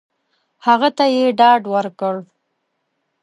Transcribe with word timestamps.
هغه 0.65 0.89
ته 0.97 1.05
یې 1.15 1.25
ډاډ 1.39 1.61
ورکړ! 1.73 2.15